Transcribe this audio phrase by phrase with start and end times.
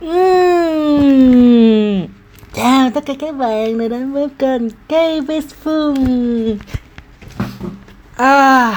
[0.00, 1.60] Ừm.
[2.52, 6.58] Chào tất cả các bạn đã đến với kênh KBS Phương
[8.16, 8.72] à,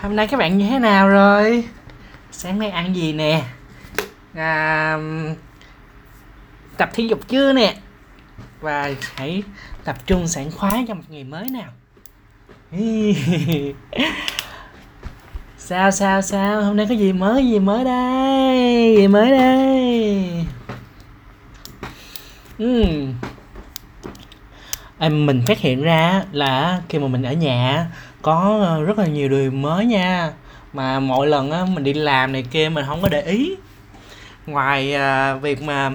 [0.00, 1.68] Hôm nay các bạn như thế nào rồi?
[2.30, 3.42] Sáng nay ăn gì nè?
[4.34, 4.98] À,
[6.76, 7.76] tập thể dục chưa nè?
[8.60, 9.42] Và hãy
[9.84, 11.72] tập trung sảng khoái cho một ngày mới nào
[15.66, 16.62] Sao sao sao?
[16.62, 18.96] Hôm nay có gì mới gì mới đây?
[18.96, 20.24] Gì mới đây?
[22.58, 23.14] Ừm.
[24.98, 27.86] Em mình phát hiện ra là khi mà mình ở nhà
[28.22, 30.32] có ờ, rất là nhiều điều mới nha
[30.72, 33.56] mà mỗi lần á mình đi làm này kia mình không có để ý
[34.46, 35.92] ngoài à, việc mà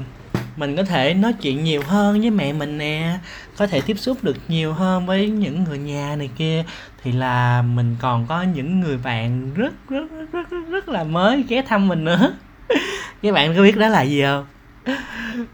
[0.59, 3.19] mình có thể nói chuyện nhiều hơn với mẹ mình nè
[3.57, 6.63] có thể tiếp xúc được nhiều hơn với những người nhà này kia.
[7.03, 11.43] Thì là mình còn có những người bạn rất rất rất rất, rất là mới
[11.47, 12.33] ghé thăm mình nữa.
[13.21, 14.45] Các bạn có biết đó là gì không?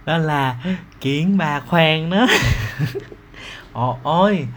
[0.05, 0.55] Đó là
[1.01, 2.27] kiến bà khoan đó.
[3.73, 4.47] Ồ ôi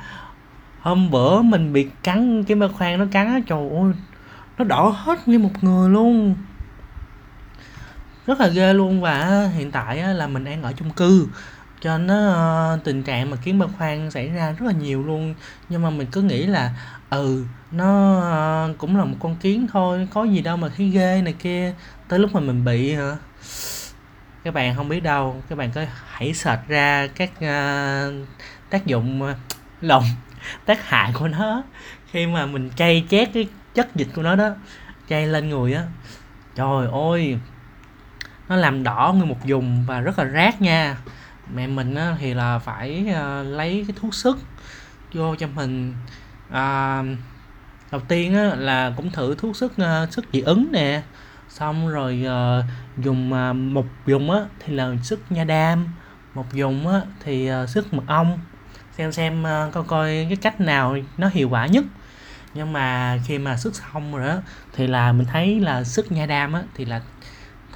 [0.80, 3.92] hôm bữa mình bị cắn cái bà khoan nó cắn á trời ơi
[4.58, 6.34] nó đỏ hết nguyên một người luôn
[8.28, 11.28] rất là ghê luôn và hiện tại á, là mình đang ở chung cư.
[11.80, 15.34] Cho nó ờ, tình trạng mà kiến ba khoan xảy ra rất là nhiều luôn.
[15.68, 16.70] Nhưng mà mình cứ nghĩ là
[17.10, 21.22] ừ nó ờ, cũng là một con kiến thôi có gì đâu mà thấy ghê
[21.24, 21.74] này kia.
[22.08, 23.16] Tới lúc mà mình bị hả?
[24.44, 28.28] Các bạn không biết đâu các bạn có hãy search ra các uh,
[28.70, 29.36] tác dụng uh,
[29.80, 30.04] lồng
[30.66, 31.62] tác hại của nó.
[32.10, 34.50] Khi mà mình chay chét cái chất dịch của nó đó
[35.08, 35.82] chay lên người á
[36.54, 37.38] trời ơi
[38.48, 40.96] nó làm đỏ nguyên một vùng và rất là rát nha.
[41.54, 44.38] Mẹ mình á, thì là phải uh, lấy cái thuốc sức
[45.12, 45.94] vô cho mình.
[46.50, 47.02] À,
[47.90, 51.02] đầu tiên á, là cũng thử thuốc sức uh, sức dị ứng nè.
[51.48, 52.64] Xong rồi uh,
[53.04, 55.86] dùng uh, một dùng á thì là sức nha đam.
[56.34, 58.38] Một dùng á thì uh, sức mật ong.
[58.92, 61.84] Xem xem uh, coi coi cái cách nào nó hiệu quả nhất.
[62.54, 64.36] Nhưng mà khi mà sức xong rồi á
[64.72, 67.00] thì là mình thấy là sức nha đam á thì là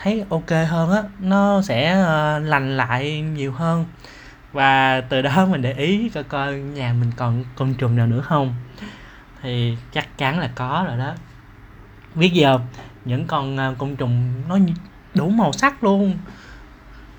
[0.02, 3.84] thấy ok hơn á nó sẽ uh, lành lại nhiều hơn.
[4.52, 8.20] Và từ đó mình để ý coi coi nhà mình còn côn trùng nào nữa
[8.20, 8.54] không.
[9.42, 11.14] Thì chắc chắn là có rồi đó.
[12.14, 12.66] Biết gì không?
[13.04, 14.58] Những con uh, côn trùng nó
[15.14, 16.18] đủ màu sắc luôn.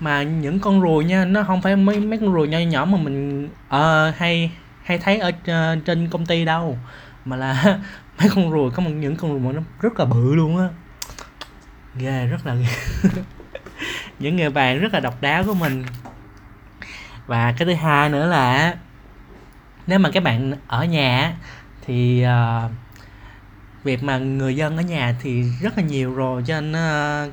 [0.00, 2.98] Mà những con ruồi nha nó không phải mấy mấy con ruồi nho nhỏ mà
[2.98, 4.50] mình uh, hay
[4.82, 6.78] hay thấy ở uh, trên công ty đâu.
[7.24, 7.78] Mà là
[8.18, 10.68] mấy con ruồi có một những con ruồi mà nó rất là bự luôn á
[11.96, 12.66] ghê rất là ghê.
[14.18, 15.84] Những người bạn rất là độc đáo của mình.
[17.26, 18.74] Và cái thứ hai nữa là
[19.86, 21.36] nếu mà các bạn ở nhà
[21.86, 22.70] thì uh,
[23.84, 27.32] việc mà người dân ở nhà thì rất là nhiều rồi cho nên uh,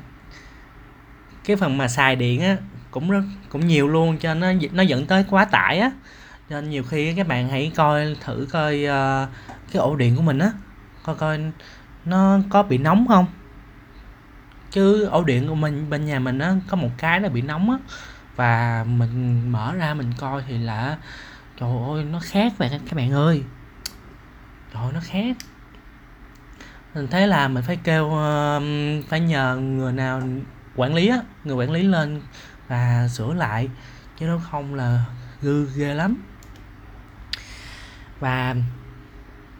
[1.44, 2.56] cái phần mà xài điện á
[2.90, 5.90] cũng rất cũng nhiều luôn cho nó nó dẫn tới quá tải á.
[6.50, 9.28] Cho nên nhiều khi các bạn hãy coi thử coi uh,
[9.72, 10.52] cái ổ điện của mình á
[11.02, 11.40] coi coi
[12.04, 13.26] nó có bị nóng không?
[14.72, 17.70] Chứ ổ điện của mình bên nhà mình á có một cái nó bị nóng
[17.70, 17.76] á.
[18.36, 20.96] Và mình mở ra mình coi thì là
[21.60, 23.42] trời ơi nó khác bạn các bạn ơi.
[24.74, 25.36] Trời ơi, nó khác.
[26.94, 28.62] Mình thấy là mình phải kêu uh,
[29.08, 30.22] phải nhờ người nào
[30.76, 32.20] quản lý á người quản lý lên
[32.68, 33.68] và sửa lại.
[34.18, 35.04] Chứ nếu không là
[35.42, 36.16] gư ghê lắm.
[38.20, 38.54] Và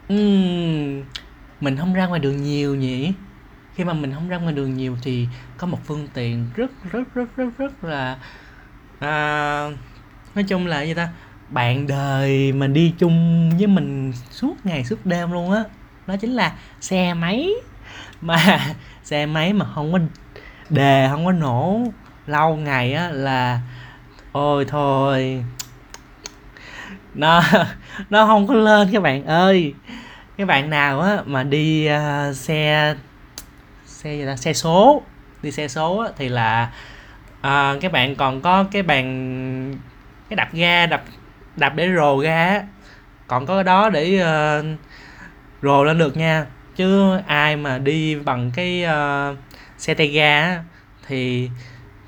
[0.07, 1.03] um,
[1.61, 3.13] mình không ra ngoài đường nhiều nhỉ?
[3.75, 7.13] Khi mà mình không ra ngoài đường nhiều thì có một phương tiện rất rất
[7.13, 8.17] rất rất rất là
[8.99, 9.69] à,
[10.35, 11.09] nói chung là gì ta?
[11.49, 15.63] Bạn đời mà đi chung với mình suốt ngày suốt đêm luôn á.
[16.07, 17.49] Đó chính là xe máy.
[18.21, 18.59] Mà
[19.03, 19.99] xe máy mà không có
[20.69, 21.81] đề không có nổ
[22.27, 23.61] lâu ngày á là
[24.31, 25.43] ôi thôi.
[27.13, 27.41] Nó
[28.09, 29.73] nó không có lên các bạn ơi.
[30.37, 32.95] Các bạn nào á mà đi uh, xe
[34.03, 34.35] xe gì ta?
[34.35, 35.01] Xe số.
[35.41, 36.71] Đi xe số á, thì là
[37.41, 39.75] à, các bạn còn có cái bàn
[40.29, 41.03] cái đạp ga đập
[41.55, 42.63] đạp để rồ ga á.
[43.27, 44.65] Còn có cái đó để uh,
[45.61, 46.45] rồ lên được nha.
[46.75, 49.37] Chứ ai mà đi bằng cái uh,
[49.77, 50.63] xe tay ga á,
[51.07, 51.49] thì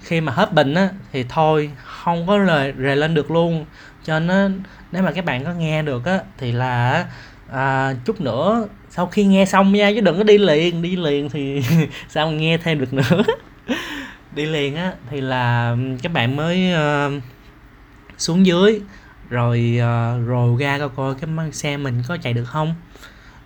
[0.01, 3.65] khi mà hết bình á thì thôi không có lời rề lên được luôn.
[4.03, 7.05] Cho nên nếu mà các bạn có nghe được á thì là
[7.51, 11.29] à, chút nữa sau khi nghe xong nha chứ đừng có đi liền đi liền
[11.29, 11.63] thì
[12.09, 13.23] sao mà nghe thêm được nữa?
[14.35, 17.23] Đi liền á thì là các bạn mới uh,
[18.17, 18.81] xuống dưới
[19.29, 22.75] rồi ờ, uh, rồi ra coi coi cái xe mình có chạy được không?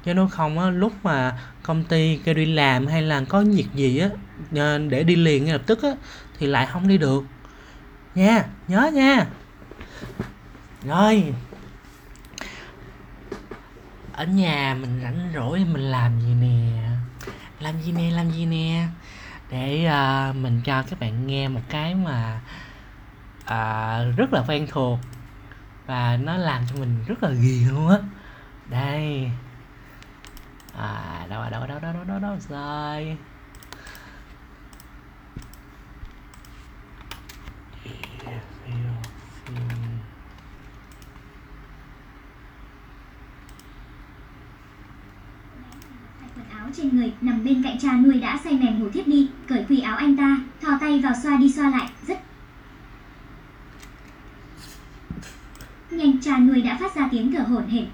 [0.06, 3.68] Chứ nếu không á lúc mà công ty kêu đi làm hay là có việc
[3.76, 4.10] gì á
[4.56, 5.90] ờ, để đi liền ngay lập tức á
[6.40, 7.24] thì lại không đi được.
[8.16, 9.26] Nha nhớ nha.
[10.84, 11.34] Rồi
[14.20, 16.90] ở nhà mình rảnh rỗi mình làm gì nè?
[17.60, 18.88] Làm gì nè làm gì nè?
[19.50, 19.92] Để
[20.30, 22.42] uh, mình cho các bạn nghe một cái mà
[23.44, 25.00] uh, rất là quen thuộc
[25.86, 27.98] và nó làm cho mình rất là ghiền luôn á.
[28.70, 29.32] Đây.
[30.78, 33.18] À đâu à, đâu à, đâu à, đâu đâu đâu đâu rồi
[46.74, 49.80] trên người, nằm bên cạnh cha nuôi đã say mềm ngủ thiếp đi, cởi quỳ
[49.80, 52.20] áo anh ta, thò tay vào xoa đi xoa lại, rất
[56.00, 56.22] nhanh.
[56.22, 57.86] Cha nuôi đã phát ra tiếng thở hổn hển.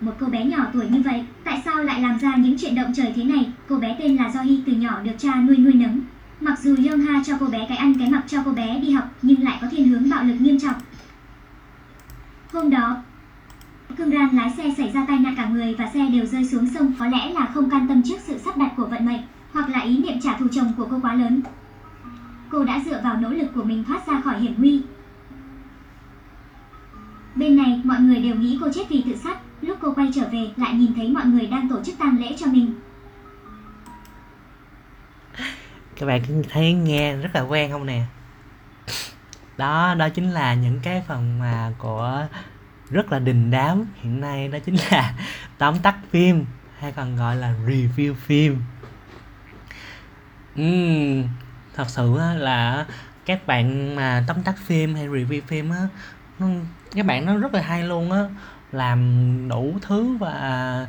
[0.00, 2.92] Một cô bé nhỏ tuổi như vậy, tại sao lại làm ra những chuyện động
[2.96, 3.52] trời thế này?
[3.68, 6.00] Cô bé tên là do hy từ nhỏ được cha nuôi nuôi nấng.
[6.40, 8.90] Mặc dù Young Ha cho cô bé cái ăn cái mặc cho cô bé đi
[8.90, 10.74] học, nhưng lại có thiên hướng bạo lực nghiêm trọng.
[12.52, 12.96] Hôm đó
[14.00, 16.68] Cương Ran lái xe xảy ra tai nạn cả người và xe đều rơi xuống
[16.74, 19.20] sông có lẽ là không can tâm trước sự sắp đặt của vận mệnh
[19.52, 21.42] hoặc là ý niệm trả thù chồng của cô quá lớn.
[22.50, 24.82] Cô đã dựa vào nỗ lực của mình thoát ra khỏi hiểm nguy.
[27.34, 29.38] Bên này, mọi người đều nghĩ cô chết vì tự sát.
[29.60, 32.36] Lúc cô quay trở về, lại nhìn thấy mọi người đang tổ chức tang lễ
[32.38, 32.74] cho mình.
[35.96, 38.02] Các bạn cứ thấy nghe rất là quen không nè?
[39.56, 42.26] Đó, đó chính là những cái phần mà của
[42.90, 43.84] rất là đình đám.
[44.02, 45.14] Hiện nay đó chính là
[45.58, 46.44] tóm tắt phim
[46.78, 48.62] hay còn gọi là review phim.
[50.60, 51.24] Uhm,
[51.74, 52.86] thật sự là
[53.26, 55.88] các bạn mà tóm tắt phim hay review phim á
[56.94, 58.20] các bạn nó rất là hay luôn á.
[58.72, 60.86] Làm đủ thứ và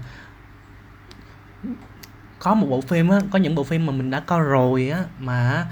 [2.40, 5.04] có một bộ phim á có những bộ phim mà mình đã coi rồi á
[5.20, 5.66] mà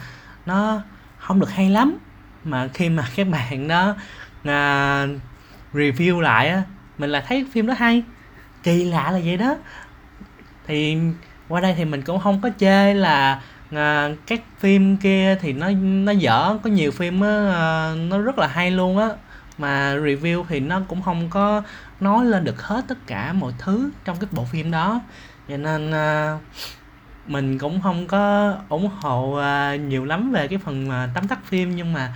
[0.46, 0.81] nó
[1.18, 1.98] không được hay lắm.
[2.44, 3.96] Mà khi mà các bạn đó
[4.44, 5.06] à,
[5.74, 6.63] review lại á
[6.98, 8.04] mình là thấy phim đó hay.
[8.63, 9.56] Kỳ lạ là vậy đó.
[10.68, 10.98] Thì
[11.48, 15.69] qua đây thì mình cũng không có chê là à, các phim kia thì nó
[15.80, 16.57] nó dở.
[16.63, 19.10] Có nhiều phim á à, nó rất là hay luôn á.
[19.57, 21.62] Mà review thì nó cũng không có
[22.00, 25.01] nói lên được hết tất cả mọi thứ trong cái bộ phim đó.
[25.50, 26.38] Cho nên à,
[27.27, 31.39] mình cũng không có ủng hộ à, nhiều lắm về cái phần à, tóm tắt
[31.45, 31.75] phim.
[31.75, 32.13] Nhưng mà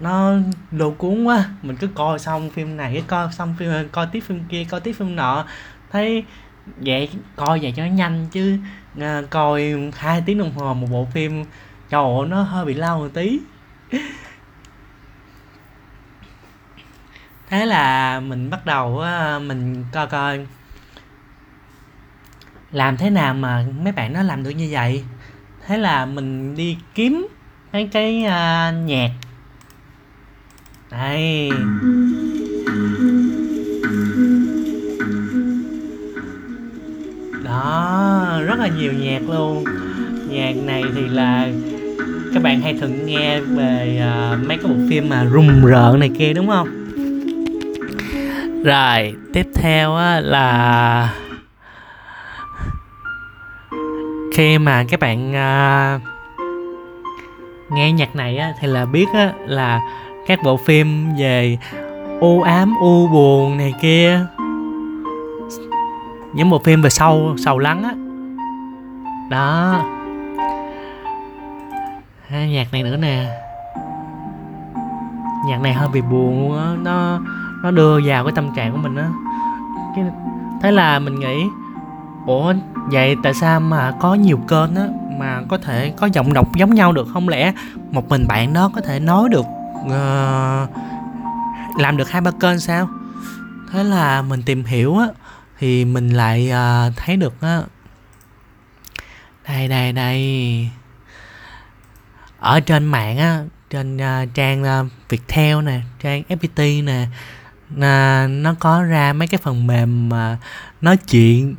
[0.00, 0.32] nó
[0.72, 1.44] lôi cuốn quá.
[1.62, 4.92] Mình cứ coi xong phim này coi xong phim coi tiếp phim kia coi tiếp
[4.92, 5.44] phim nọ.
[5.90, 6.24] Thấy
[6.76, 8.58] vậy coi vậy cho nó nhanh chứ
[9.00, 11.44] à, coi hai tiếng đồng hồ một bộ phim
[11.90, 13.40] trời ơi nó hơi bị lâu một tí.
[17.48, 19.04] Thế là mình bắt đầu
[19.40, 20.46] mình coi coi.
[22.72, 25.04] Làm thế nào mà mấy bạn nó làm được như vậy?
[25.66, 27.26] Thế là mình đi kiếm
[27.72, 29.10] mấy cái uh, nhạc
[30.92, 31.50] đây
[37.44, 39.64] đó rất là nhiều nhạc luôn.
[40.28, 41.48] Nhạc này thì là
[42.34, 44.02] các bạn hay thường nghe về
[44.32, 46.68] uh, mấy cái bộ phim mà rùng rợn này kia đúng không?
[48.64, 51.14] Rồi tiếp theo á, là
[54.34, 56.02] khi mà các bạn uh,
[57.72, 59.80] nghe nhạc này á, thì là biết á, là
[60.26, 61.58] các bộ phim về
[62.20, 64.26] u ám u buồn này kia.
[66.34, 67.94] Những bộ phim về sâu sầu lắng á.
[69.30, 69.82] Đó.
[72.28, 73.26] Ha, nhạc này nữa nè.
[75.46, 76.74] Nhạc này hơi bị buồn luôn á.
[76.78, 77.20] Nó
[77.62, 79.08] nó đưa vào cái tâm trạng của mình á.
[80.62, 81.44] Thế là mình nghĩ
[82.26, 82.54] ủa
[82.92, 84.86] vậy tại sao mà có nhiều kênh á
[85.18, 87.08] mà có thể có giọng đọc giống nhau được?
[87.12, 87.52] Không lẽ
[87.90, 89.46] một mình bạn đó có thể nói được
[89.84, 90.70] uh,
[91.80, 92.88] làm được hai ba kênh sao?
[93.72, 95.06] Thế là mình tìm hiểu á
[95.58, 97.62] thì mình lại uh, thấy được á.
[99.48, 100.70] Đây đây đây.
[102.38, 107.06] Ở trên mạng á trên uh, trang uh, Viettel nè trang FPT nè
[107.74, 110.38] uh, nó có ra mấy cái phần mềm mà
[110.80, 111.56] nói chuyện.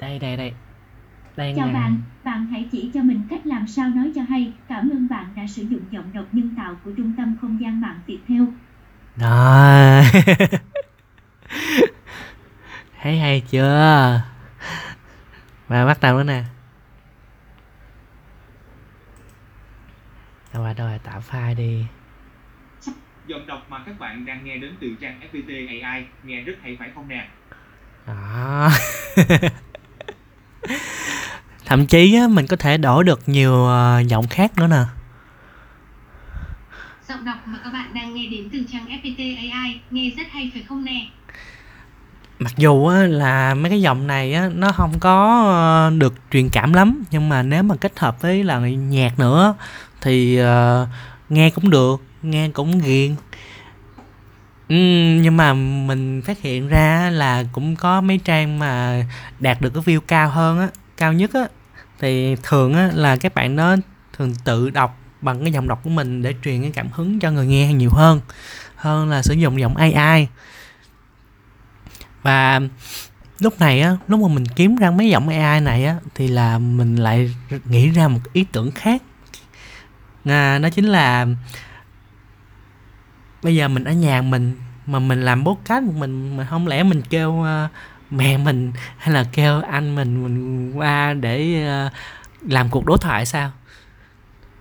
[0.00, 0.52] Đây đây đây
[1.36, 4.52] đây Chào bạn, bạn hãy chỉ cho mình cách làm sao nói cho hay.
[4.68, 7.80] Cảm ơn bạn đã sử dụng giọng đọc nhân tạo của Trung tâm Không gian
[7.80, 8.44] mạng Viettel.
[9.16, 10.02] Đó.
[13.02, 14.20] Thấy hay chưa?
[15.68, 16.44] Và bắt đầu nữa nè.
[20.52, 21.84] Đâu rồi, đâu rồi, tạo file đi.
[23.26, 26.76] Giọng đọc mà các bạn đang nghe đến từ trang FPT AI nghe rất hay
[26.78, 27.28] phải không nè?
[28.06, 28.70] Đó.
[31.64, 34.84] thậm chí á, mình có thể đổi được nhiều ờ, giọng khác nữa nè.
[37.08, 40.50] Giọng đọc mà các bạn đang nghe đến từ trang FPT AI nghe rất hay
[40.54, 41.06] phải không nè?
[42.38, 46.48] mặc dù á, là mấy cái dòng này á, nó không có ờ, được truyền
[46.48, 49.54] cảm lắm nhưng mà nếu mà kết hợp với là nhạc nữa
[50.00, 50.86] thì ờ,
[51.28, 53.14] nghe cũng được nghe cũng ghiền.
[54.68, 59.02] Ừm, nhưng mà mình phát hiện ra là cũng có mấy trang mà
[59.40, 61.48] đạt được cái view cao hơn á cao nhất á
[61.98, 63.76] thì thường á là các bạn đó
[64.12, 67.30] thường tự đọc bằng cái giọng đọc của mình để truyền cái cảm hứng cho
[67.30, 68.20] người nghe nhiều hơn
[68.76, 70.28] hơn là sử dụng giọng AI
[72.22, 72.60] và
[73.40, 76.58] lúc này á lúc mà mình kiếm ra mấy giọng AI này á thì là
[76.58, 77.34] mình lại
[77.64, 79.02] nghĩ ra một ý tưởng khác.
[80.24, 81.26] À, đó chính là
[83.42, 86.82] bây giờ mình ở nhà mình mà mình làm podcast một mình mà không lẽ
[86.82, 87.70] mình kêu uh,
[88.10, 91.90] mẹ mình hay là kêu anh mình mình qua để ờ,
[92.48, 93.52] làm cuộc đối thoại sao?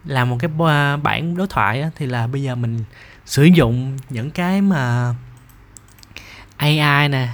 [0.05, 2.83] Làm một cái ờ, bản đối thoại á, thì là bây giờ mình
[3.25, 5.13] sử dụng những cái mà
[6.57, 7.29] AI nè.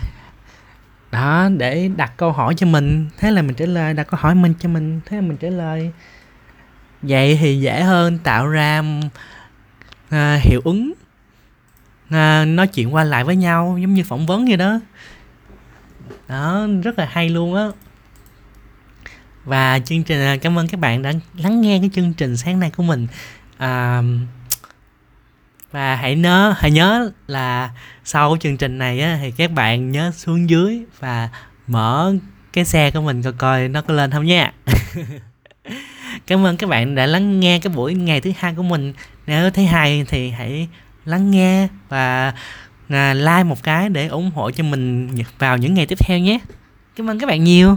[1.12, 3.10] Đó để đặt câu hỏi cho mình.
[3.18, 5.50] Thế là mình trả lời đặt câu hỏi mình cho mình thế là mình trả
[5.50, 5.92] lời.
[7.02, 8.84] Vậy thì dễ hơn tạo ra
[10.10, 10.94] à, hiệu ứng
[12.10, 14.80] à, nói chuyện qua lại với nhau giống như phỏng vấn vậy đó
[16.28, 17.68] đó rất là hay luôn á.
[19.46, 22.60] Và chương trình à, cảm ơn các bạn đã lắng nghe cái chương trình sáng
[22.60, 23.08] nay của mình.
[23.58, 24.02] À,
[25.72, 27.70] và hãy nhớ hãy nhớ là
[28.04, 31.30] sau chương trình này á thì các bạn nhớ xuống dưới và
[31.68, 32.14] mở
[32.54, 34.54] cái xe của mình coi coi nó có lên không nha.
[36.28, 38.94] Cảm ơn các bạn đã lắng nghe cái buổi ngày thứ hai của mình.
[39.28, 40.68] Nếu thấy hay thì hãy
[41.06, 42.34] lắng nghe và
[43.14, 46.40] like một cái để ủng hộ cho mình vào những ngày tiếp theo nhé.
[46.96, 47.76] Cảm ơn các bạn nhiều.